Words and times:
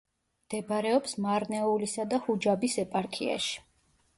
მდებარეობს 0.45 1.13
მარნეულისა 1.25 2.07
და 2.15 2.21
ჰუჯაბის 2.25 2.79
ეპარქიაში. 2.85 3.63